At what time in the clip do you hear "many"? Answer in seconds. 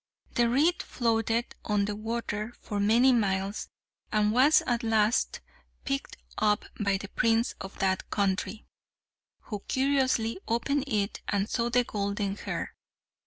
2.79-3.13